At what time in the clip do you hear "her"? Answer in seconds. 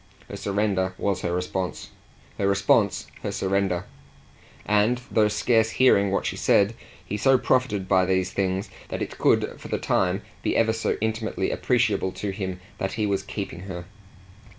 0.29-0.35, 1.21-1.31, 2.39-2.47, 3.21-3.31, 13.69-13.85